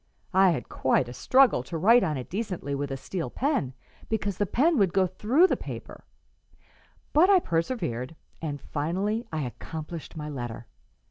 I 0.33 0.49
had 0.49 0.67
quite 0.67 1.07
a 1.07 1.13
struggle 1.13 1.61
to 1.61 1.77
write 1.77 2.03
on 2.03 2.17
it 2.17 2.27
decently 2.27 2.73
with 2.73 2.89
a 2.89 2.97
steel 2.97 3.29
pen, 3.29 3.75
because 4.09 4.39
the 4.39 4.47
pen 4.47 4.79
would 4.79 4.93
go 4.93 5.05
through 5.05 5.45
the 5.45 5.55
paper; 5.55 6.05
but 7.13 7.29
I 7.29 7.37
persevered, 7.39 8.15
and 8.41 8.59
finally 8.59 9.27
I 9.31 9.43
accomplished 9.43 10.17
my 10.17 10.27
letter. 10.27 10.65